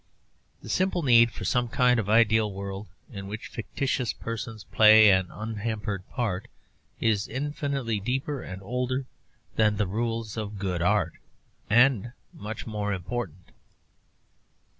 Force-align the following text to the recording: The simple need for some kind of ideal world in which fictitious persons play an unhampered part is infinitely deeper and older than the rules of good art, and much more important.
The 0.63 0.69
simple 0.69 1.03
need 1.03 1.29
for 1.29 1.45
some 1.45 1.67
kind 1.67 1.99
of 1.99 2.09
ideal 2.09 2.51
world 2.51 2.87
in 3.13 3.27
which 3.27 3.49
fictitious 3.49 4.13
persons 4.13 4.63
play 4.63 5.11
an 5.11 5.29
unhampered 5.29 6.09
part 6.09 6.47
is 6.99 7.27
infinitely 7.27 7.99
deeper 7.99 8.41
and 8.41 8.63
older 8.63 9.05
than 9.57 9.77
the 9.77 9.85
rules 9.85 10.37
of 10.37 10.57
good 10.57 10.81
art, 10.81 11.13
and 11.69 12.13
much 12.33 12.65
more 12.65 12.93
important. 12.93 13.51